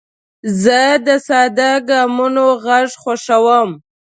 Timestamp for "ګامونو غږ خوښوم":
1.89-3.69